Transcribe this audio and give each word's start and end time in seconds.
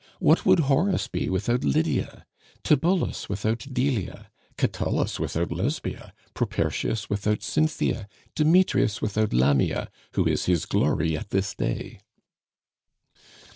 What 0.19 0.47
would 0.47 0.61
Horace 0.61 1.07
be 1.07 1.29
without 1.29 1.63
Lydia, 1.63 2.25
Tibullus 2.63 3.29
without 3.29 3.67
Delia, 3.71 4.31
Catullus 4.57 5.19
without 5.19 5.51
Lesbia, 5.51 6.11
Propertius 6.33 7.07
without 7.07 7.43
Cynthia, 7.43 8.07
Demetrius 8.33 8.99
without 8.99 9.31
Lamia, 9.31 9.91
who 10.13 10.25
is 10.25 10.45
his 10.45 10.65
glory 10.65 11.15
at 11.15 11.29
this 11.29 11.53
day?" 11.53 11.99